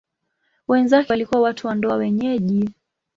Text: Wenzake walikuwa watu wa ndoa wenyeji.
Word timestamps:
Wenzake 0.67 1.07
walikuwa 1.13 1.41
watu 1.41 1.67
wa 1.67 1.75
ndoa 1.75 1.95
wenyeji. 1.95 2.69